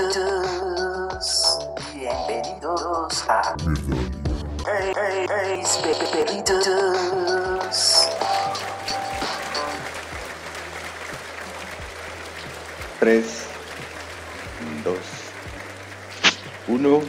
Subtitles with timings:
[0.00, 1.58] Bienvenidos,
[1.92, 3.54] bienvenidos a
[4.66, 5.62] hey,
[6.10, 8.08] Perritos.
[12.98, 13.44] Tres,
[14.82, 14.96] dos,
[16.66, 17.02] uno.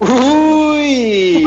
[0.00, 1.46] Uy.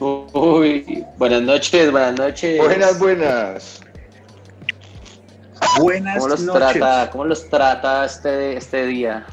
[0.00, 1.04] Uy.
[1.18, 2.58] Buenas noches, buenas noches.
[2.58, 3.85] Buenas, buenas.
[5.78, 6.72] Buenas ¿Cómo los noches.
[6.78, 9.26] trata, cómo los trata este, este día?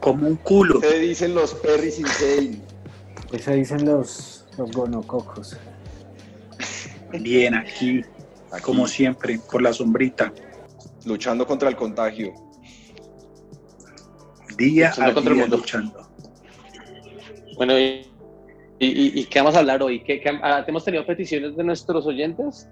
[0.00, 0.80] Como un culo.
[0.80, 2.60] ¿Qué dicen los perris insane?
[3.32, 5.56] Eso dicen los, los gonococos.
[7.20, 8.02] Bien, aquí,
[8.52, 10.32] Aquí, como siempre, por la sombrita.
[11.04, 12.32] luchando contra el contagio.
[14.56, 15.56] Día Luchando a contra el mundo.
[15.58, 16.10] luchando.
[17.56, 18.06] Bueno, ¿y,
[18.78, 20.02] y, y- y qué vamos a hablar hoy?
[20.02, 22.68] ¿Qué, qué- ah, ¿Hemos tenido peticiones de nuestros oyentes?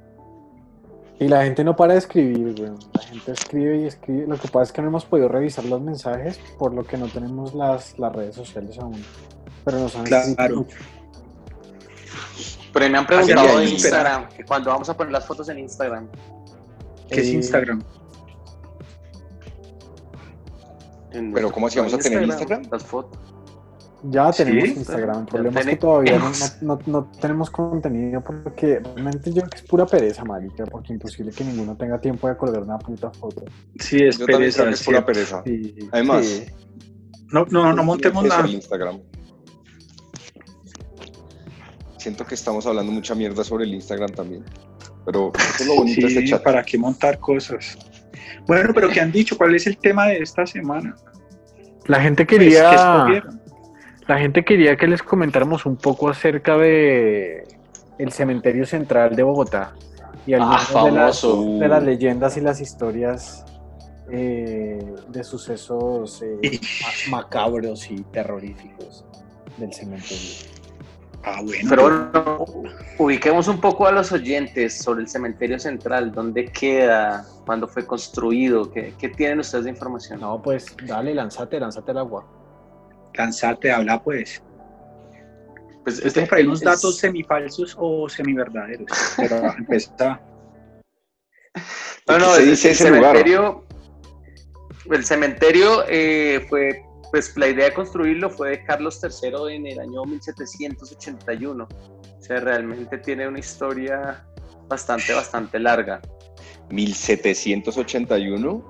[1.21, 2.79] Y la gente no para de escribir, weón.
[2.95, 4.27] La gente escribe y escribe.
[4.29, 7.07] Lo que pasa es que no hemos podido revisar los mensajes, por lo que no
[7.09, 9.03] tenemos las, las redes sociales aún.
[9.65, 10.57] Pero nos han escrito Claro.
[10.59, 10.77] mucho.
[12.73, 16.09] Pero me han preguntado en Instagram, que cuando vamos a poner las fotos en Instagram.
[17.11, 17.83] ¿Qué es Eh, Instagram?
[21.35, 22.63] Pero ¿cómo así vamos a tener Instagram?
[22.71, 23.19] Las fotos.
[24.05, 24.45] Ya ¿Sí?
[24.45, 25.21] tenemos Instagram.
[25.21, 26.21] El problema es que todavía
[26.63, 31.33] no, no- tenemos contenido porque realmente yo creo que es pura pereza, marica, porque imposible
[31.33, 33.45] que ninguno tenga tiempo de colgar una puta foto.
[33.81, 34.59] Sí, es Yo pereza.
[34.63, 35.43] creo que es pura pereza.
[35.45, 36.45] Sí, Además, sí.
[37.33, 38.45] No, no, no montemos nada.
[38.47, 39.01] en Instagram.
[41.99, 44.45] Siento que estamos hablando mucha mierda sobre el Instagram también.
[45.05, 46.43] Pero eso es lo bonito de este chat.
[46.43, 47.77] ¿para qué montar cosas?
[48.47, 49.37] Bueno, pero ¿qué han dicho?
[49.37, 50.95] ¿Cuál es el tema de esta semana?
[51.87, 52.71] La gente Pues, quería.
[52.71, 53.48] ¿qué escogieron?
[54.09, 57.47] La gente quería que les comentáramos un poco acerca de
[57.99, 59.75] el cementerio central de Bogotá
[60.27, 61.59] y algunas de, las, famoso.
[61.59, 63.45] de las leyendas y las historias
[64.11, 66.59] eh, de sucesos eh,
[67.11, 69.05] ma- macabros y terroríficos
[69.59, 70.35] del cementerio.
[71.25, 71.69] Ah, bueno.
[71.69, 72.45] Pero bueno,
[72.99, 78.71] ubiquemos un poco a los oyentes sobre el cementerio central, dónde queda, cuándo fue construido,
[78.71, 80.21] qué, qué tienen ustedes de información.
[80.21, 82.25] No, pues dale, lánzate, lánzate al agua.
[83.19, 84.41] Cansate, habla pues.
[85.83, 88.87] Pues Yo tengo por ahí unos es- datos semifalsos o semiverdaderos.
[89.17, 90.23] Pero empezar.
[92.07, 93.17] No, no, ¿Qué se el, dice el lugar?
[93.17, 93.65] cementerio,
[94.93, 96.81] el cementerio eh, fue,
[97.11, 101.65] pues la idea de construirlo fue de Carlos III en el año 1781.
[101.67, 104.25] O sea, realmente tiene una historia
[104.69, 106.01] bastante, bastante larga.
[106.71, 108.69] 1781.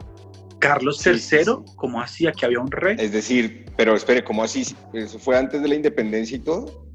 [0.58, 1.50] Carlos III, sí, sí.
[1.76, 2.32] ¿cómo hacía?
[2.32, 2.96] Que había un rey.
[2.98, 4.66] Es decir, pero espere, ¿cómo así?
[4.92, 6.87] ¿Eso fue antes de la independencia y todo?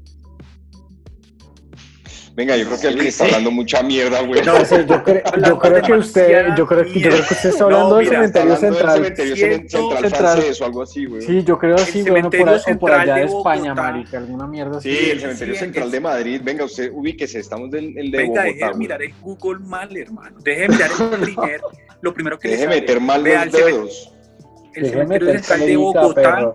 [2.36, 3.30] Venga, yo creo que alguien está Sí.
[3.30, 4.42] hablando mucha mierda, güey.
[4.42, 7.48] No, sí, yo, cre- yo creo que usted, yo creo, que- yo creo que usted
[7.50, 8.96] está hablando No, del Está cementerio hablando del central.
[8.96, 10.32] cementerio central, central.
[10.34, 11.22] francés o algo así, güey.
[11.22, 14.78] Sí, yo creo así, El bueno, por, o allá de de España, marica, alguna mierda
[14.78, 14.90] así.
[14.96, 16.40] Sí, el cementerio Sí, central es- de Madrid.
[16.42, 18.42] Venga, usted ubíquese, estamos en el de Venga, Bogotá.
[18.42, 20.36] deje de mirar el Google mal, hermano.
[20.42, 21.60] Deje de mirar el primer,
[22.00, 24.10] lo primero que le Deje meter mal los dedos.
[24.74, 26.54] El cementerio central de Bogotá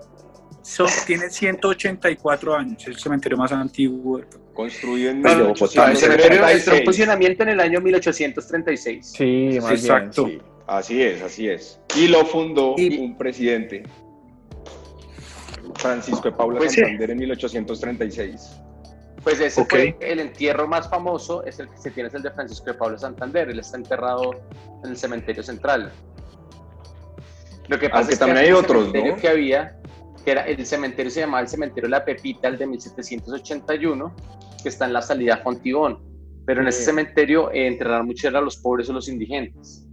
[1.05, 4.21] tiene 184 años, es el cementerio más antiguo.
[4.53, 5.99] Construido en Bogotá, el 1836.
[5.99, 9.05] cementerio entró en funcionamiento en el año 1836.
[9.17, 10.25] Sí, más Exacto.
[10.25, 10.45] bien, sí.
[10.67, 11.79] Así es, así es.
[11.95, 13.83] Y lo fundó Y- un presidente,
[15.75, 16.81] Francisco de Paula Pues sí.
[16.81, 18.49] Santander, en 1836.
[19.23, 22.31] Pues ese fue el entierro más famoso, es el que se tiene, es el de
[22.31, 23.49] Francisco de Pablo Santander.
[23.49, 24.31] Él está enterrado
[24.83, 25.91] en el cementerio central.
[27.67, 29.21] Lo que pasa Aunque es que también hay otros, cementerio ¿no?
[29.21, 29.78] que había,
[30.23, 34.15] que era el cementerio se llamaba el cementerio La Pepita, el de 1781,
[34.61, 35.99] que está en la salida a Fontibón.
[36.45, 36.85] Pero en ese Sí.
[36.85, 39.85] cementerio eh, enterraron mucho a los pobres o los indigentes.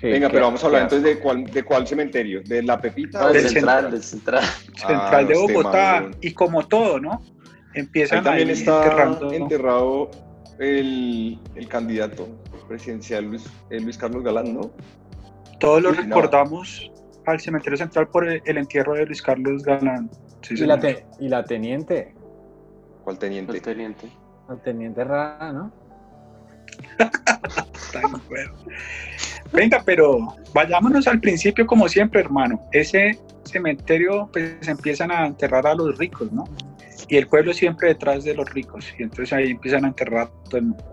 [0.00, 3.20] Sí, Venga, pero vamos a hablar entonces de cuál, de cuál cementerio, de la Pepita
[3.20, 3.92] No, o del del central, central.
[3.92, 4.44] del central.
[4.76, 6.10] Central Ah, de este Bogotá.
[6.22, 7.22] Y como todo, ¿no?
[7.74, 9.32] Empiezan Ahí también ahí está enterrando.
[9.32, 10.10] enterrado
[10.58, 12.28] el, el candidato
[12.66, 14.70] presidencial Luis, eh, Luis Carlos Galán, ¿no?
[15.60, 16.16] Todos lo Sí, no.
[16.16, 16.90] recordamos
[17.30, 20.10] al cementerio central por el, el entierro de Luis Carlos Galán.
[20.42, 20.96] Sí, Y la, señor.
[20.96, 22.14] te- y la teniente,
[23.04, 23.52] ¿Cuál teniente?
[23.56, 24.08] El teniente.
[24.48, 25.72] la teniente rara, ¿no?
[27.92, 28.52] Tan bueno.
[29.52, 32.60] Venga, pero vayámonos al principio como siempre, hermano.
[32.72, 36.44] Ese cementerio, pues empiezan a enterrar a los ricos, ¿no?
[37.08, 38.86] Y el pueblo siempre detrás de los ricos.
[38.98, 40.84] Y entonces ahí empiezan a enterrar a todo el mundo.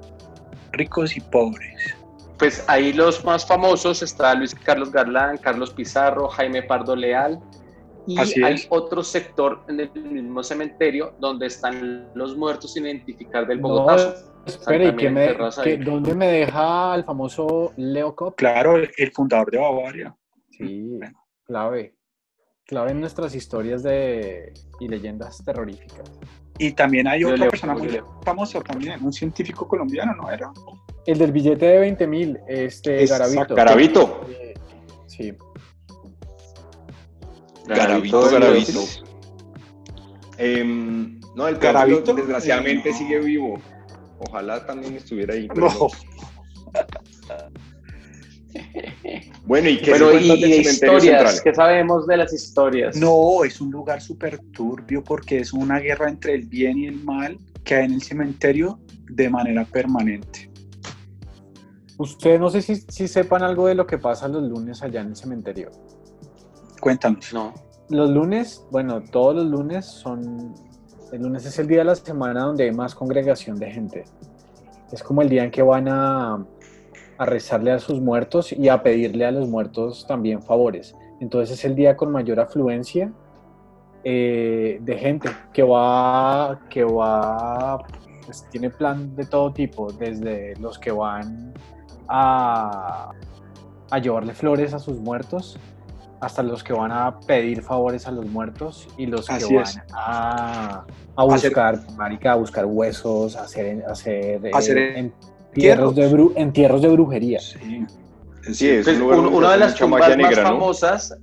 [0.72, 1.77] Ricos y pobres.
[2.38, 7.40] Pues ahí los más famosos está Luis Carlos Garlán, Carlos Pizarro, Jaime Pardo Leal
[8.06, 8.68] Y Así hay es.
[8.70, 14.34] otro sector en el mismo cementerio donde están los muertos sin identificar del No, Bogotazo.
[14.46, 15.34] Espera, ¿y qué me,
[15.84, 18.38] dónde me deja el famoso Leo Kopp?
[18.38, 20.16] Claro, el, el fundador de Bavaria.
[20.52, 21.00] Sí,
[21.44, 21.96] clave.
[22.66, 26.10] Clave en nuestras historias de y leyendas terroríficas.
[26.60, 30.52] Y también hay otra leo, persona muy famosa también, un científico colombiano, ¿no era?
[31.08, 33.56] El del billete de 20 mil, este Exacto.
[33.56, 33.56] Garavito.
[33.56, 34.28] Garavito.
[34.30, 34.54] Eh,
[35.08, 35.34] Sí.
[37.66, 38.30] Garavito.
[38.30, 39.04] Biófilos.
[40.38, 42.98] Em, no, el Garavito, Garavito desgraciadamente eh, no.
[42.98, 43.60] sigue vivo.
[44.20, 45.48] Ojalá también estuviera ahí.
[45.48, 45.74] pero No.
[45.80, 45.88] no.
[49.46, 51.36] Bueno, ¿y qué se y, de historias, central?
[51.44, 52.98] ¿qué sabemos de las historias?
[52.98, 57.04] No, es un lugar súper turbio porque es una guerra entre el bien y el
[57.04, 60.47] mal que hay en el cementerio de manera permanente.
[61.98, 65.08] Ustedes no sé si, si sepan algo de lo que pasa los lunes allá en
[65.08, 65.72] el cementerio.
[66.80, 67.34] Cuéntanos.
[67.34, 67.54] No.
[67.90, 70.54] Los lunes, bueno, todos los lunes son.
[71.12, 74.04] El lunes es el día de la semana donde hay más congregación de gente.
[74.92, 76.46] Es como el día en que van a,
[77.18, 80.96] a rezarle a sus muertos y a pedirle a los muertos también favores.
[81.20, 83.12] Entonces es el día con mayor afluencia
[84.04, 87.80] eh, de gente que va, que va,
[88.26, 91.54] pues tiene plan de todo tipo, desde los que van
[92.08, 93.12] a,
[93.92, 95.58] a llevarle flores a sus muertos
[96.20, 99.80] hasta los que van a pedir favores a los muertos y los que van es.
[99.94, 100.84] a,
[101.16, 106.10] a Hacer- buscar, marica, a buscar huesos, a hacer, a hacer, eh, Hacer entierros, de
[106.12, 107.40] bru- entierros de brujería.
[107.40, 107.86] Sí.
[108.52, 110.50] Sí, es Pues, un lugar un- donde una de las tumbas más negra, ¿no?
[110.50, 111.18] famosas,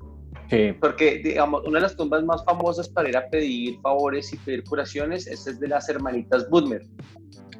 [0.50, 0.72] Sí.
[0.80, 4.62] porque digamos, una de las tumbas más famosas para ir a pedir favores y pedir
[4.62, 6.82] curaciones, es de las hermanitas Budmer,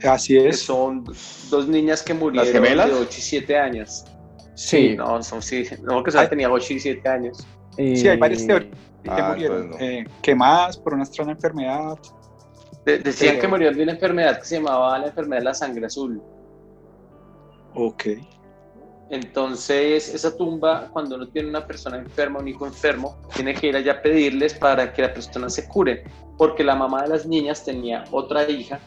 [0.09, 0.61] Así que es.
[0.61, 1.05] son
[1.51, 4.05] dos niñas que murieron de 8 y 7 años.
[4.55, 4.95] Sí.
[4.97, 7.47] No, son sí, no que solo tenía 8 y 7 años.
[7.77, 8.73] Y- Sí, hay varias teorías
[9.03, 9.87] que Ah, murieron entonces no.
[9.87, 11.99] eh, quemadas por una extraña enfermedad.
[12.85, 15.55] De- decían Pero- que murieron de una enfermedad que se llamaba la enfermedad de la
[15.55, 16.23] sangre azul.
[17.75, 18.05] Ok.
[19.11, 23.77] Entonces, esa tumba, cuando uno tiene una persona enferma, un hijo enfermo, tiene que ir
[23.77, 26.05] allá a pedirles para que la persona se cure,
[26.39, 28.81] porque la mamá de las niñas tenía otra hija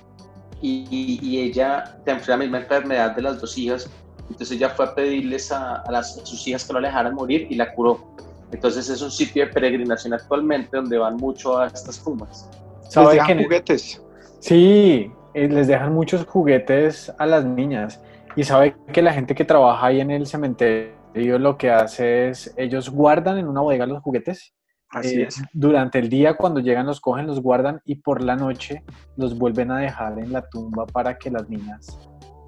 [0.62, 3.90] y, y- ella tenía la misma enfermedad de las dos hijas,
[4.30, 7.14] entonces ella fue a pedirles a, a las, a sus hijas que no la dejaran
[7.16, 8.14] morir y la curó.
[8.52, 12.50] Entonces es un sitio de peregrinación actualmente donde van mucho a estas tumbas.
[12.84, 14.02] Les ¿Sabe dejan que juguetes.
[14.40, 18.02] Sí, eh, les dejan muchos juguetes a las niñas.
[18.36, 22.54] Y sabe que la gente que trabaja ahí en el cementerio lo que hace es,
[22.56, 24.54] ellos guardan en una bodega los juguetes.
[24.90, 25.42] Así eh, es.
[25.54, 28.84] Durante el día, cuando llegan, los cogen, los guardan y por la noche
[29.18, 32.00] los vuelven a dejar en la tumba para que las niñas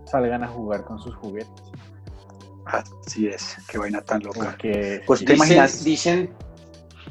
[0.06, 1.71] salgan a jugar con sus juguetes.
[2.65, 3.57] Así es.
[3.68, 4.39] Qué vaina tan loca.
[4.41, 5.83] Porque Pues te Dicen, imaginas.
[5.83, 6.33] dicen,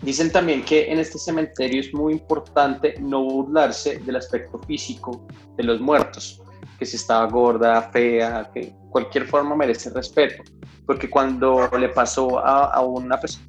[0.02, 5.26] dicen también que en este cementerio es muy importante no burlarse del aspecto físico
[5.56, 6.40] de los muertos,
[6.78, 10.42] que si estaba gorda, fea, que cualquier forma merece respeto,
[10.86, 13.44] porque cuando le pasó a, a una persona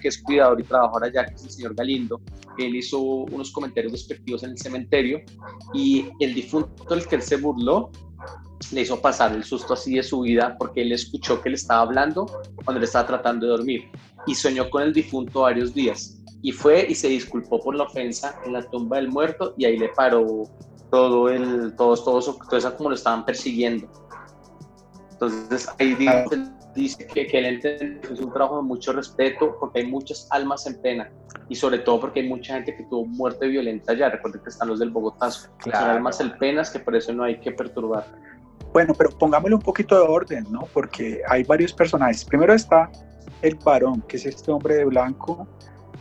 [0.00, 2.20] que es cuidador y trabajador allá, que es el señor Galindo,
[2.58, 5.20] él hizo unos comentarios despectivos en el cementerio
[5.74, 7.90] y el difunto del que él se burló
[8.72, 11.82] le hizo pasar el susto así de su vida porque él escuchó que le estaba
[11.82, 12.26] hablando
[12.64, 13.90] cuando le estaba tratando de dormir
[14.26, 16.18] y soñó con el difunto varios días.
[16.42, 19.78] Y fue y se disculpó por la ofensa en la tumba del muerto y ahí
[19.78, 20.44] le paró
[20.90, 23.88] todo el todos todos todo eso como lo estaban persiguiendo.
[25.12, 29.80] Entonces ahí dice, dice que, que él que es un trabajo de mucho respeto porque
[29.80, 31.10] hay muchas almas en pena
[31.48, 34.68] y sobre todo porque hay mucha gente que tuvo muerte violenta allá recuerden que están
[34.68, 35.92] los del Bogotazo son Claro.
[35.92, 38.04] almas en penas que por eso no hay que perturbar
[38.72, 40.60] Bueno, pero pongámosle un poquito de orden, ¿no?
[40.74, 42.24] Porque hay varios personajes.
[42.24, 42.90] Primero está
[43.42, 45.46] el varón, que es este hombre de blanco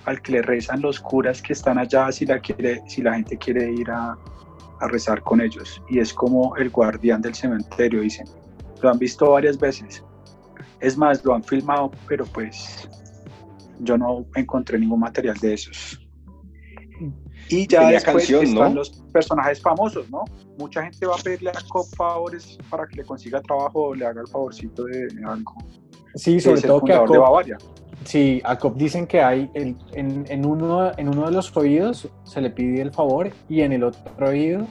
[0.06, 3.38] al que le rezan los curas que están allá si la, quiere, si la gente
[3.38, 4.18] quiere ir a,
[4.82, 5.82] a rezar con ellos.
[5.90, 8.28] Y es como el guardián del cementerio, dicen.
[8.82, 10.04] Lo han visto varias veces.
[10.80, 12.88] Es más, lo han filmado, pero pues
[13.80, 16.00] yo no encontré ningún material de esos.
[17.50, 18.76] Y ya Tenía después canción, están ¿no?
[18.76, 20.24] los personajes famosos, ¿no?
[20.58, 24.06] Mucha gente va a pedirle a Cobb favores para que le consiga trabajo o le
[24.06, 25.54] haga el favorcito de algo.
[26.16, 27.58] sí, sobre todo que a fundador de Bavaria.
[28.04, 32.10] Sí, a Cop dicen que hay el- en, en uno, en uno de los oídos
[32.24, 34.66] se le pide el favor y en el otro oído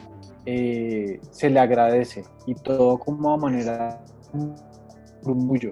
[0.45, 4.01] eh, se le agradece y todo como a manera
[4.33, 4.39] de
[5.23, 5.71] murmullo.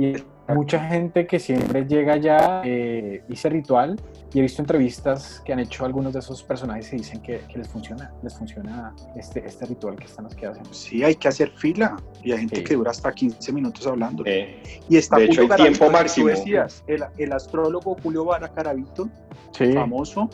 [0.00, 0.14] Y
[0.54, 4.00] mucha gente que siempre llega allá, eh, hice ritual
[4.32, 7.58] y he visto entrevistas que han hecho algunos de esos personajes y dicen que, que
[7.58, 10.64] les funciona, les funciona este, este ritual que están los que hacen.
[10.70, 12.64] Sí, hay que hacer fila y hay gente Sí.
[12.64, 14.22] que dura hasta 15 minutos hablando.
[14.26, 16.28] Eh, y está de hecho, hay tiempo máximo.
[16.28, 19.08] decías, el, el astrólogo Julio Vara Garavito,
[19.52, 20.30] Sí, famoso,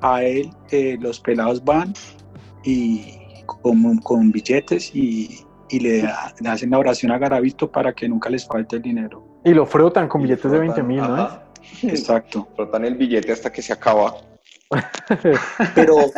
[0.00, 1.92] a él eh, los pelados van
[2.64, 7.92] y con, con billetes y, y le, da- le hacen la oración a Garavito para
[7.92, 9.40] que nunca les falte el dinero.
[9.44, 11.14] y lo frotan con y billetes de frotan, 20 mil, ¿no?
[11.22, 11.42] ajá.
[11.82, 12.48] Exacto.
[12.54, 14.14] Frotan el billete hasta que se acaba.
[15.74, 15.96] Pero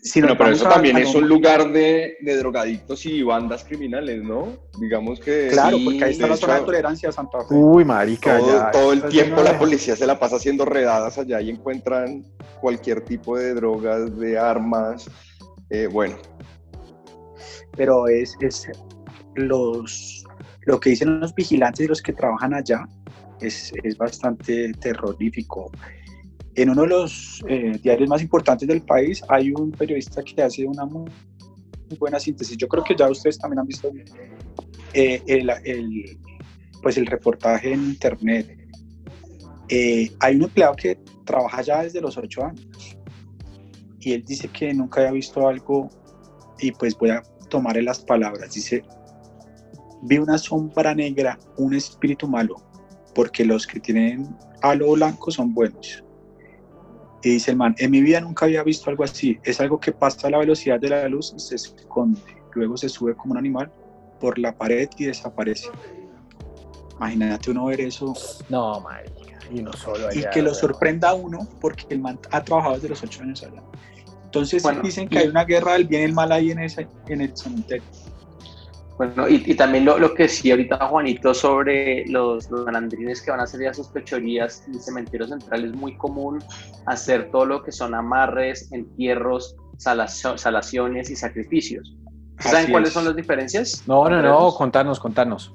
[0.00, 3.64] si Bueno, pero eso a- también a es un lugar de, de drogadictos y bandas
[3.64, 4.48] criminales, ¿no?
[4.80, 7.54] Digamos que Claro, sí, porque ahí está la zona de tolerancia de Santa Fe.
[7.54, 11.40] Uy, marica, todo, ya, todo el tiempo la policía se la pasa haciendo redadas allá
[11.40, 12.24] y encuentran
[12.60, 15.10] cualquier tipo de drogas, de armas.
[15.70, 16.14] Eh, bueno,
[17.76, 18.68] pero es, es
[19.34, 20.24] los
[20.62, 22.84] lo que dicen los vigilantes y los que trabajan allá
[23.40, 25.70] es, es bastante terrorífico.
[26.56, 30.66] En uno de los eh, diarios más importantes del país hay un periodista que hace
[30.66, 31.10] una muy,
[31.98, 32.56] buena síntesis.
[32.56, 33.92] Yo creo que ya ustedes también han visto
[34.92, 36.18] eh, el, el,
[36.82, 38.58] pues el reportaje en internet.
[39.68, 42.66] Eh, hay un empleado que trabaja ya desde los ocho años
[44.00, 45.90] y él dice que nunca había visto algo
[46.58, 48.54] y pues voy a tomarle las palabras.
[48.54, 48.84] Dice,
[50.02, 52.56] vi una sombra negra, un espíritu malo,
[53.14, 56.02] porque los que tienen halo blanco son buenos.
[57.22, 59.38] Y dice el man, en mi vida nunca había visto algo así.
[59.42, 62.20] Es algo que pasa a la velocidad de la luz y se esconde.
[62.54, 63.72] Luego se sube como un animal
[64.20, 65.70] por la pared y desaparece.
[66.96, 68.14] Imagínate uno ver eso
[68.48, 72.18] No, marica, y no solo y allá, que lo sorprenda a uno porque el man
[72.30, 73.62] ha trabajado desde los ocho años allá.
[74.26, 76.58] Entonces Bueno, dicen que y- hay una guerra del bien y el mal ahí en,
[76.60, 77.84] ese, en el cementerio.
[78.98, 83.30] Bueno, y, y también lo, lo que decía ahorita Juanito sobre los, los malandrines que
[83.30, 86.42] van a hacer ya sus pechorías en el cementerio central, es muy común
[86.86, 91.94] hacer todo lo que son amarres, entierros, salacio- salaciones y sacrificios.
[92.40, 92.94] ¿Saben Así cuáles es.
[92.94, 93.82] son las diferencias?
[93.86, 95.52] No, no, no, contanos, contanos.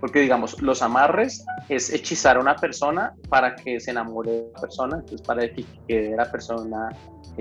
[0.00, 4.60] Porque digamos, los amarres es hechizar a una persona para que se enamore de la
[4.62, 6.88] persona, entonces para que quede la persona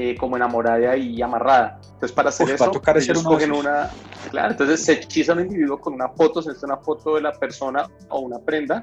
[0.01, 1.77] eh, como enamorada y amarrada.
[1.83, 3.89] Entonces para hacer Uf, eso, tocar ellos cogen una,
[4.31, 7.33] claro, entonces se hechiza un individuo con una foto, se hace una foto de la
[7.33, 8.81] persona o una prenda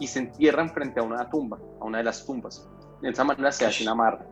[0.00, 2.66] y se entierran frente a una tumba, a una de las tumbas.
[3.00, 4.24] De esa manera se hace un amarre.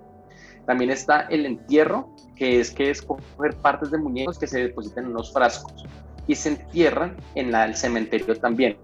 [0.67, 5.05] También está el entierro, que es que es coger partes de muñecos que se depositan
[5.05, 5.85] en unos frascos
[6.27, 8.77] y se entierran en la- el cementerio también.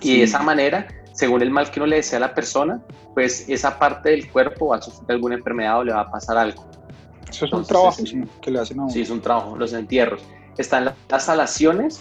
[0.00, 0.16] Y Sí.
[0.18, 2.82] de esa manera, según el mal que uno le desea a la persona,
[3.14, 6.38] pues esa parte del cuerpo va a sufrir alguna enfermedad o le va a pasar
[6.38, 6.64] algo.
[7.28, 8.92] Eso es un trabajo es- que le hacen a uno.
[8.92, 10.22] Sí, es un trabajo, los entierros.
[10.58, 12.00] Están la- las salaciones,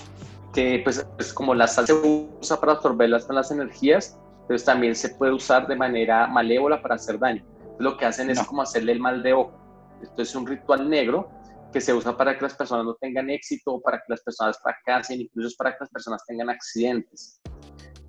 [0.53, 5.09] que pues, pues como la sal se usa para absorber las, energías, entonces también se
[5.09, 7.43] puede usar de manera malévola para hacer daño.
[7.79, 9.53] Lo que hacen es como hacerle el mal de ojo.
[10.01, 11.29] Esto es un ritual negro
[11.71, 15.21] que se usa para que las personas no tengan éxito, para que las personas fracasen,
[15.21, 17.39] incluso para que las personas tengan accidentes.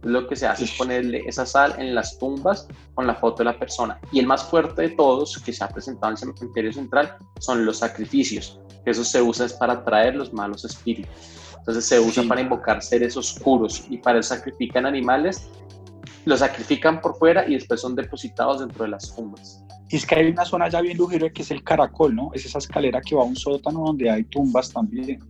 [0.02, 3.44] Lo que se hace es ponerle esa sal en las tumbas con la foto de
[3.44, 4.00] la persona.
[4.10, 7.64] Y el más fuerte de todos, que se ha presentado en el cementerio central, son
[7.64, 8.58] los sacrificios.
[8.84, 11.12] Eso se usa es para atraer los malos espíritus.
[11.58, 12.28] Entonces se usa Sí.
[12.28, 15.48] para invocar seres oscuros y para eso sacrifican animales,
[16.24, 19.64] los sacrifican por fuera y después son depositados dentro de las tumbas.
[19.88, 22.30] Y es que hay una zona ya bien lujera que es el caracol, ¿no?
[22.32, 25.22] Es esa escalera que va a un sótano donde hay tumbas también.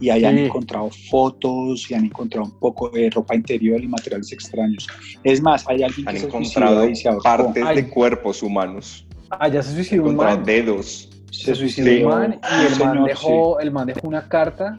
[0.00, 0.44] Y ahí han Sí.
[0.46, 4.88] encontrado fotos y han encontrado un poco de ropa interior y materiales extraños.
[5.22, 7.22] Es más, hay alguien han que encontrado y se ahorcó.
[7.22, 7.76] partes Ay.
[7.76, 10.42] de cuerpos humanos, Ah, ya se suicidó un man.
[10.44, 11.08] dedos.
[11.30, 14.28] Se suicidó suicidó un man y el un man, señor, dejó, el man dejó una
[14.28, 14.74] carta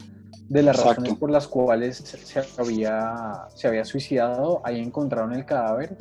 [0.48, 1.00] de las Exacto.
[1.00, 4.60] razones por las cuales se había, se había suicidado.
[4.64, 5.96] Ahí encontraron el cadáver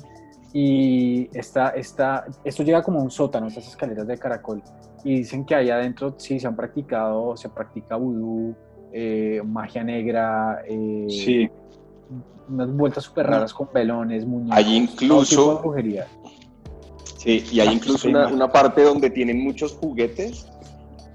[0.54, 4.62] y está, está, esto llega como a un sótano, estas escaleras de caracol.
[5.04, 8.56] Y dicen que ahí adentro sí se han practicado, se practica vudú,
[8.94, 11.50] eh, magia negra, eh, Sí,
[12.50, 14.58] unas vueltas súper raras con velones, muñecos.
[14.58, 16.04] Hay incluso- tipo de.
[17.18, 20.48] Sí, y hay Ah, incluso una, parte donde tienen muchos juguetes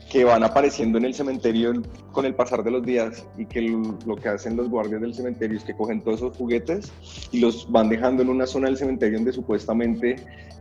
[0.09, 4.15] que van apareciendo en el cementerio con el pasar de los días y que lo,
[4.15, 6.93] que hacen los guardias del cementerio es que cogen todos esos juguetes
[7.33, 10.15] y los van dejando en una zona del cementerio donde supuestamente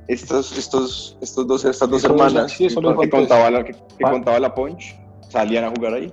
[0.07, 4.53] estos, estos, estos dos, estas dos hermanas sí, que, contaba la, que, que contaba la
[4.53, 4.97] Punch
[5.29, 6.11] salían a jugar ahí.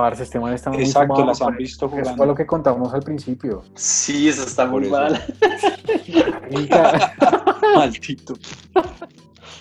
[0.00, 2.26] Parce, este man está muy exacto, fumado, las han visto Eso fue jugando.
[2.26, 3.62] lo que contamos al principio.
[3.74, 4.96] Sí, eso está Por muy eso.
[4.96, 5.22] mal.
[7.76, 8.34] Maldito.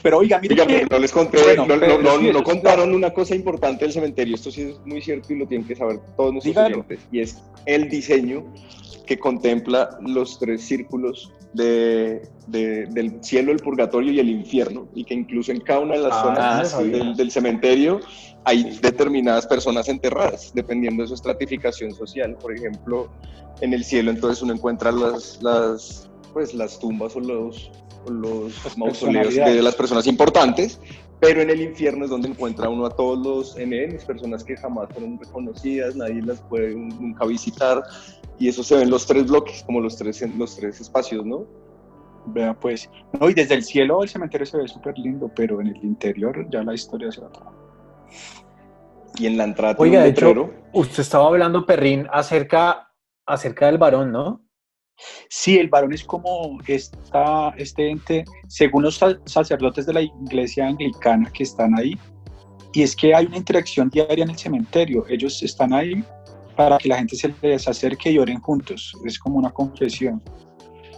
[0.02, 2.94] Pero oiga, mire pero no les conté, Bueno, no, no- pero no- no sí, contaron
[2.94, 6.00] una cosa importante del cementerio, esto sí es muy cierto y lo tienen que saber
[6.16, 6.76] todos nuestros Dígalo.
[6.78, 8.46] oyentes, y es el diseño
[9.06, 15.04] que contempla los tres círculos de, de- del cielo, el purgatorio y el infierno, y
[15.04, 18.00] que incluso en cada una de las Ah, zonas sí, del, del cementerio
[18.46, 22.38] hay determinadas personas enterradas, dependiendo de su estratificación social.
[22.40, 23.10] Por ejemplo,
[23.62, 27.72] en el cielo entonces uno encuentra las, las, pues, las tumbas o los,
[28.06, 30.80] o los mausoleos de las personas importantes,
[31.20, 34.90] pero en el infierno es donde encuentra uno a todos los NNs, personas que jamás
[34.94, 37.84] fueron reconocidas, nadie las puede nunca visitar,
[38.38, 41.46] y eso se ve en los tres bloques, como los tres, los tres espacios, ¿no?
[42.28, 45.68] Vea pues, no, y desde el cielo el cementerio se ve súper lindo, pero en
[45.68, 47.52] el interior ya la historia se otra.
[49.18, 52.94] Y en la entrada Oiga, un de hecho, usted estaba hablando, Perrín, acerca,
[53.26, 54.42] acerca del varón, ¿no?
[55.30, 60.68] Sí, el varón es como esta, este ente, según los sa- sacerdotes de la iglesia
[60.68, 61.98] anglicana que están ahí,
[62.74, 65.06] y es que hay una interacción diaria en el cementerio.
[65.10, 66.04] Ellos están ahí
[66.56, 68.94] para que la gente se les acerque y oren juntos.
[69.06, 70.22] Es como una confesión.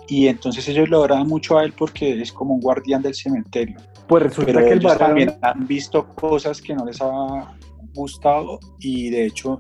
[0.08, 3.78] Y entonces ellos lo oran mucho a él porque es como un guardián del cementerio.
[4.08, 7.56] Pues resulta Pero que el ellos varón, también han visto cosas que no les ha
[7.94, 9.60] gustado y de hecho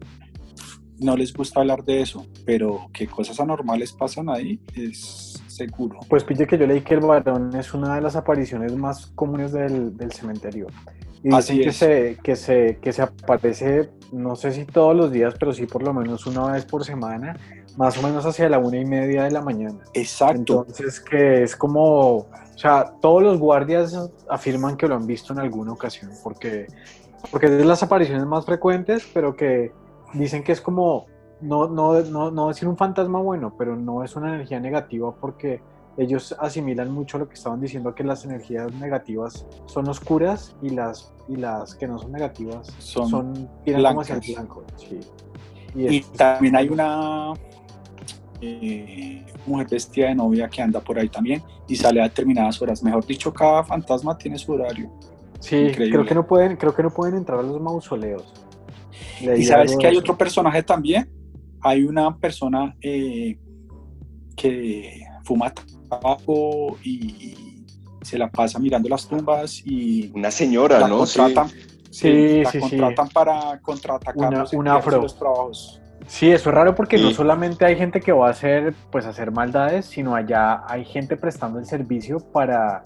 [1.02, 6.00] no les gusta hablar de eso, pero que cosas anormales pasan ahí es seguro.
[6.08, 9.52] pues pille que yo leí que el varón es una de las apariciones más comunes
[9.52, 10.68] del, del cementerio.
[11.24, 15.12] Y Así dicen que se, que, se, que se aparece, no sé si todos los
[15.12, 17.38] días, pero sí por lo menos una vez por semana,
[17.78, 19.80] más o menos hacia la una y media de la mañana.
[19.94, 20.66] Exacto.
[20.68, 23.96] Entonces que es como, o sea, todos los guardias
[24.30, 26.68] afirman que lo han visto en alguna ocasión, porque,
[27.30, 29.72] porque es de las apariciones más frecuentes, pero que
[30.14, 31.06] dicen que es como,
[31.42, 35.62] no, no, no, no decir un fantasma bueno, pero no es una energía negativa porque
[35.98, 41.14] ellos asimilan mucho lo que estaban diciendo, que las energías negativas son oscuras y las,
[41.28, 44.36] y las que no son negativas Son son, tiran como hacia el blancas.
[44.46, 44.64] blanco.
[44.78, 45.00] sí.
[45.76, 47.34] Y es- también hay una
[48.42, 52.84] eh, mujer vestida de novia que anda por ahí también y sale a determinadas horas.
[52.84, 54.90] Mejor dicho, cada fantasma tiene su horario.
[55.40, 55.90] Sí, Increíble.
[55.92, 58.34] creo que no pueden, creo que no pueden entrar a los mausoleos.
[59.24, 61.10] Leí Y sabes que hay otro personaje también.
[61.62, 63.38] Hay una persona eh,
[64.36, 65.54] que fuma
[65.90, 67.64] tabaco y
[68.02, 71.06] se la pasa mirando las tumbas y Una señora, la ¿no?
[71.06, 71.20] Sí.
[71.20, 71.52] contratan,
[71.92, 72.70] Sí, la sí, sí.
[72.70, 75.02] contratan para contraatacarlos Una- un afro.
[75.02, 75.82] los trabajos.
[76.08, 79.32] Sí, eso es raro porque no solamente hay gente que va a hacer, pues, hacer
[79.32, 82.84] maldades, sino allá hay gente prestando el servicio para,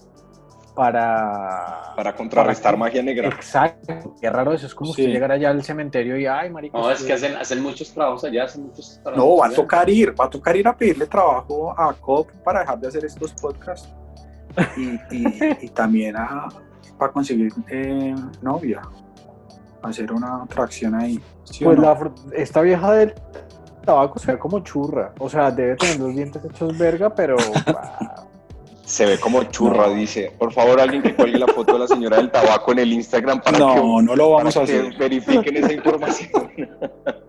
[0.76, 3.28] para, Para contrarrestar para- magia negra.
[3.28, 4.14] Exacto.
[4.20, 4.66] Qué raro eso.
[4.66, 5.02] Es como Sí.
[5.02, 6.78] usted llegar allá al cementerio y, ay, marico.
[6.78, 9.24] No, es que hacen, hacen muchos trabajos allá, hacen muchos trabajos.
[9.26, 12.60] No, va a tocar ir, va a tocar ir a pedirle trabajo a COP para
[12.60, 13.88] dejar de hacer estos podcasts
[14.76, 14.98] y, y-
[15.62, 16.46] y también a,
[16.98, 18.82] para conseguir eh, novia,
[19.82, 21.18] hacer una atracción ahí.
[21.44, 21.84] ¿sí o Pues no?
[21.84, 23.14] la esta vieja del
[23.84, 25.12] tabaco se ve como churra.
[25.18, 27.36] O sea, debe tener los dientes hechos verga, pero.
[27.66, 28.25] ah,
[28.86, 29.94] Se ve como churra, No.
[29.94, 30.32] dice.
[30.38, 33.42] Por favor, alguien que cuelgue la foto de la señora del tabaco en el Instagram
[33.42, 34.96] para No, que, no lo vamos para a que hacer.
[34.96, 36.30] verifiquen esa información.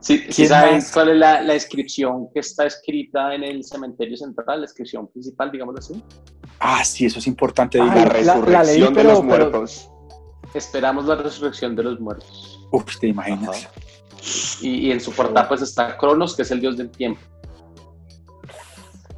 [0.00, 0.48] Sí, sí
[0.94, 5.52] cuál es la, la inscripción que está escrita en el cementerio central, la inscripción principal,
[5.52, 6.02] digámoslo así.
[6.58, 7.78] Ah, sí, eso es importante.
[7.78, 7.94] Ah, digo.
[7.96, 9.90] la la- la resurrección leí, de pero- los pero- muertos.
[10.54, 12.66] Esperamos la resurrección de los muertos.
[12.72, 13.68] Uf, te imaginas.
[14.62, 17.20] Y, y en su portada pues está Cronos, que es el dios del tiempo.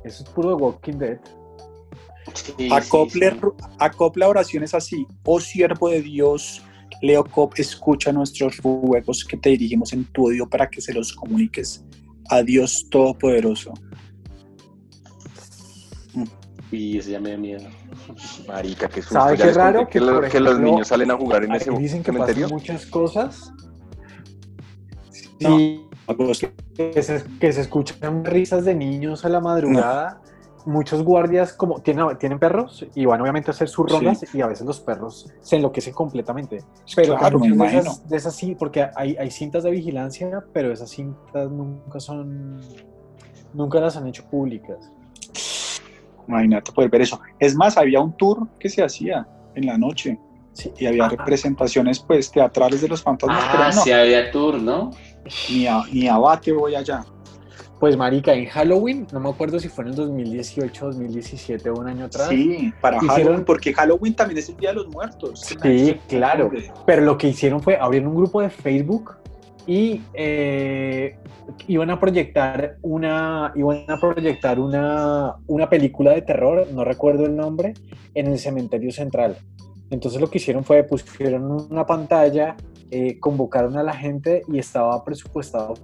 [0.04, 1.18] Eso es puro de Walking Dead.
[2.34, 3.64] Sí, Acople, sí, sí.
[3.78, 5.06] acopla oraciones así.
[5.24, 6.62] Oh siervo de Dios,
[7.02, 11.12] Leo Cop, escucha nuestros ruegos que te dirigimos en tu odio para que se los
[11.12, 11.84] comuniques
[12.30, 13.72] a Dios Todopoderoso.
[16.70, 17.68] Y ese ya me da miedo.
[18.48, 19.14] Marica, qué susto.
[19.18, 19.84] ¿Sabe qué raro?
[19.86, 22.44] que, Que, lo- que los niños salen a jugar en Ahí ese dicen que cementerio.
[22.44, 23.52] pasan muchas cosas.
[25.40, 25.58] No.
[25.58, 25.91] Sí, Pues,
[26.76, 30.20] que se, que se escuchan risas de niños a la madrugada.
[30.64, 33.96] Muchos guardias como tienen, tienen perros y van obviamente a hacer sus Sí.
[33.96, 36.62] rondas y a veces los perros se enloquecen completamente.
[36.94, 37.80] Pero claro, me muchas de imagino.
[37.92, 42.60] esas, de esas sí, porque hay, hay cintas de vigilancia, pero esas cintas nunca son,
[43.54, 44.88] nunca las han hecho públicas.
[46.28, 47.20] Imagínate poder ver eso.
[47.40, 50.18] Es más, había un tour que se hacía en la noche
[50.52, 50.70] Sí.
[50.78, 51.08] y había Ah.
[51.08, 54.90] representaciones pues teatrales de los fantasmas, Ah, pero no, sí había tour, ¿no?
[55.50, 57.04] Ni, a, ni a bate voy allá.
[57.80, 61.88] Pues marica, en Halloween, no me acuerdo si fue en el 2018, 2017 o un
[61.88, 62.28] año atrás.
[62.28, 65.40] Sí, para Hicieron- Halloween, porque Halloween también es el Día de los Muertos.
[65.62, 66.50] Sí, claro.
[66.86, 69.16] Pero lo que hicieron fue abrir un grupo de Facebook
[69.66, 71.16] y eh,
[71.66, 77.34] iban a proyectar una iban a proyectar una, una película de terror, no recuerdo el
[77.34, 77.74] nombre,
[78.14, 79.36] en el cementerio central.
[79.90, 82.56] Entonces lo que hicieron fue pusieron una pantalla,
[82.92, 85.74] eh, convocaron a la gente y estaba presupuestado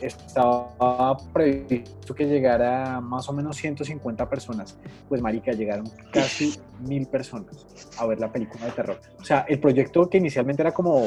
[0.00, 4.78] estaba previsto que llegara más o menos 150 personas.
[5.08, 7.66] Pues, marica, llegaron casi mil personas
[7.98, 9.00] a ver la película de terror.
[9.20, 11.04] O sea, el proyecto que inicialmente era como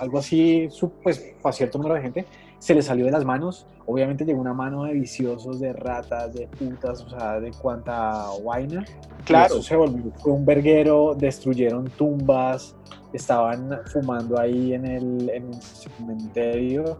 [0.00, 0.68] algo así,
[1.02, 2.26] pues, para cierto número de gente,
[2.66, 3.64] se le salió de las manos.
[3.86, 8.84] Obviamente llegó una mano de viciosos, de ratas, de putas, o sea, de cuánta vaina.
[9.24, 9.54] Claro.
[9.54, 12.74] eso se volvió, fue un verguero, destruyeron tumbas,
[13.12, 16.98] estaban fumando ahí en el, en el cementerio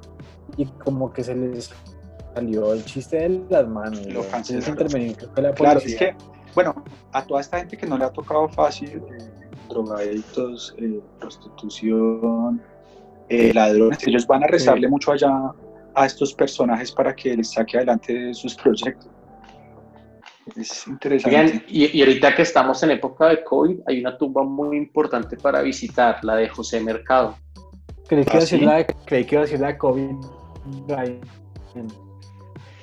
[0.57, 1.73] y como que se les
[2.33, 4.07] salió el chiste de las manos.
[4.07, 4.23] Lo
[5.53, 6.15] Claro, es que,
[6.55, 6.77] bueno,
[7.11, 9.31] a toda esta gente que no le ha tocado fácil, eh,
[9.69, 12.63] drogadictos, eh, prostitución,
[13.29, 15.53] eh, ladrones, ellos van a rezarle mucho allá
[15.95, 19.09] a estos personajes para que les saque adelante sus proyectos.
[20.55, 21.65] Es interesante.
[21.69, 25.61] y, y, ahorita que estamos en época de COVID, hay una tumba muy importante para
[25.63, 27.37] visitar, la de José Mercado.
[28.07, 29.79] Creí que, iba, a ¿Ah, decir la de, creí que iba a decir la de
[29.79, 30.11] COVID.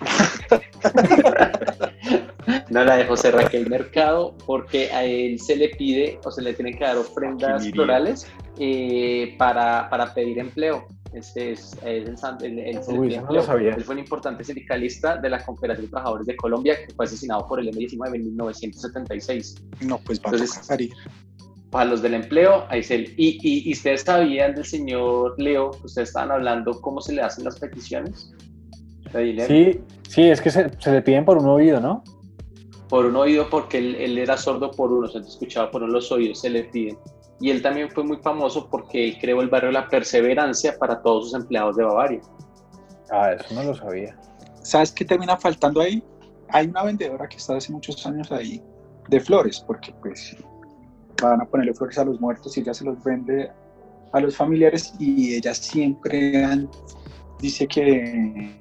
[2.70, 6.54] no, la de José Raquel Mercado, porque a él se le pide o se le
[6.54, 8.28] tienen que dar ofrendas florales
[8.60, 10.86] eh, para, para pedir empleo.
[11.14, 13.76] Ese es, el, el, Uy, no lo sabía.
[13.76, 17.48] Él fue un importante sindicalista de la Confederación de Trabajadores de Colombia que fue asesinado
[17.48, 19.56] por el M-19 en 1976.
[19.82, 20.92] No, pues va Entonces, a salir
[21.70, 26.10] para los del empleo, ahí se, y, y, y, ustedes sabían del señor Leo, ustedes
[26.10, 28.32] estaban hablando cómo se le hacen las peticiones
[29.48, 29.80] Sí,
[30.10, 32.04] sí, es que se, se, le piden por un oído, ¿no?
[32.94, 36.42] Por un oído porque él, él era sordo por uno, se escuchaba por los oídos,
[36.42, 36.96] se le piden.
[37.42, 41.32] Y él también fue muy famoso porque él creó el barrio La Perseverancia para todos
[41.32, 42.22] sus empleados de Bavaria.
[43.10, 44.16] Ah, eso no lo sabía.
[44.62, 46.04] ¿Sabes qué termina faltando ahí?
[46.50, 48.62] Hay una vendedora que está hace muchos años ahí
[49.10, 50.38] de flores, porque pues
[51.20, 53.52] van a ponerle flores a los muertos y ella se los vende
[54.12, 56.68] a los familiares y ella siempre
[57.40, 58.56] dice que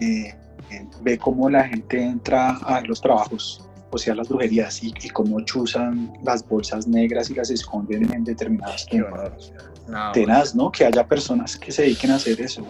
[0.00, 0.45] eh,
[1.02, 6.12] ve cómo la gente entra a los trabajos, o sea, las brujerías y, cómo chuzan
[6.24, 9.52] las bolsas negras y las esconden en determinadas temporadas.
[9.88, 10.70] No, tenaz, ¿no?
[10.70, 12.66] Que haya personas que se dediquen a hacer eso.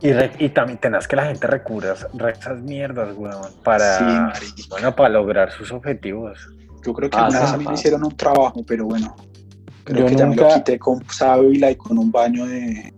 [0.00, 0.10] Y,
[0.44, 4.32] y también tenaz que la gente recurra a esas mierdas, weón, para,
[4.68, 6.38] bueno, para lograr sus objetivos.
[6.86, 9.16] Yo creo que una vez a mí me hicieron un trabajo, pero bueno,
[9.84, 12.94] creo que ya me lo quité con sábila y con un baño de,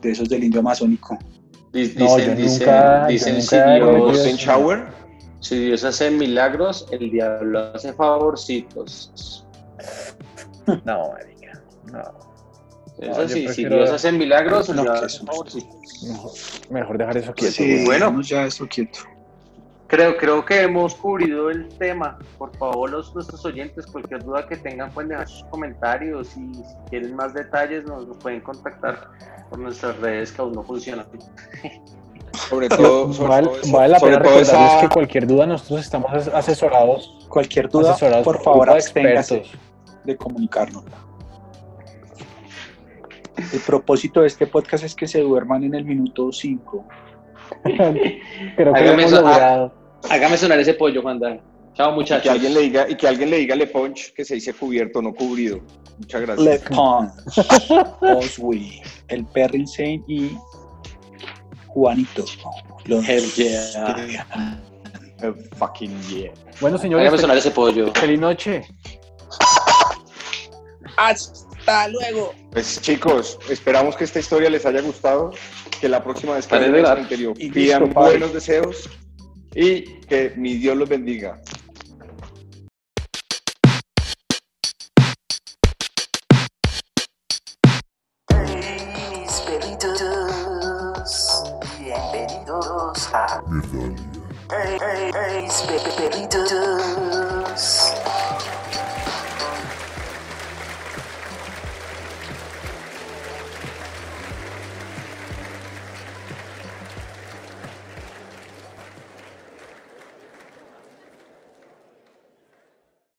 [0.00, 1.18] de esos del indio amazónico.
[1.74, 4.86] Dicen, no, dicen, nunca, dicen si, Dios, shower?
[5.40, 9.44] si Dios hace milagros, el diablo hace favorcitos.
[10.86, 12.02] No, marica, no.
[12.98, 16.02] Eso sí, si Dios hace milagros, no, hace favorcitos.
[16.08, 16.32] Mejor,
[16.70, 17.52] mejor, dejar eso quieto.
[17.52, 19.00] Sí, bueno, ya eso quieto.
[19.94, 22.18] Creo, creo que hemos cubrido el tema.
[22.36, 26.62] Por favor, los, nuestros oyentes, cualquier duda que tengan, pueden dejar sus comentarios y si
[26.90, 29.08] quieren más detalles, nos, pueden contactar
[29.48, 31.06] por nuestras redes que aún no funcionan.
[32.32, 37.28] Sobre todo, vale, la pena recordarles que cualquier duda, nosotros estamos asesorados.
[37.28, 39.44] Cualquier duda, por favor, absténgase
[40.02, 40.82] de comunicarnos.
[43.36, 46.84] El propósito de este podcast es que se duerman en el minuto 5.
[48.56, 49.83] Creo que hemos logrado.
[50.10, 51.20] Hágame sonar ese pollo, Juan
[51.74, 52.20] Chao, muchachos.
[52.20, 54.54] Y que alguien le diga, y que alguien le diga Le Punch que se dice
[54.54, 55.60] cubierto, no cubrido.
[55.98, 56.46] Muchas gracias.
[56.46, 57.10] Le Punch.
[58.00, 60.38] Oswi, el Perry Insane y
[61.66, 62.24] Juanito.
[62.84, 64.60] Los Hell yeah.
[65.20, 66.32] Hell fucking yeah.
[66.60, 67.08] Bueno, señores.
[67.08, 67.92] Hágame sonar ese pollo.
[67.94, 68.62] Feliz noche.
[70.96, 72.34] Hasta luego.
[72.52, 75.32] Pues chicos, esperamos que esta historia les haya gustado.
[75.80, 78.88] Que la próxima vez que en el cementerio pidan buenos deseos
[79.54, 81.40] y que mi Dios los bendiga.
[91.80, 93.42] bienvenidos a
[94.50, 95.48] Hey, hey, hey,